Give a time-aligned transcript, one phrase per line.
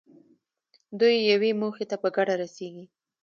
[0.99, 2.85] دوی یوې موخې ته په ګډه رسېږي.